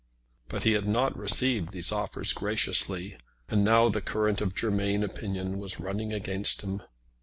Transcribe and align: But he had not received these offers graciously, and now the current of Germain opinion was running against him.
But 0.49 0.63
he 0.63 0.71
had 0.71 0.87
not 0.87 1.15
received 1.15 1.71
these 1.73 1.91
offers 1.91 2.33
graciously, 2.33 3.19
and 3.49 3.63
now 3.63 3.87
the 3.87 4.01
current 4.01 4.41
of 4.41 4.55
Germain 4.55 5.03
opinion 5.03 5.59
was 5.59 5.79
running 5.79 6.11
against 6.11 6.61
him. 6.63 6.81